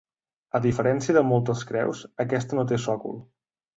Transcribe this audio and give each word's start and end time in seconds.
A 0.59 0.61
diferència 0.61 1.15
de 1.17 1.23
moltes 1.33 1.63
creus, 1.73 2.01
aquesta 2.25 2.59
no 2.61 2.65
té 2.73 2.81
sòcol. 2.87 3.21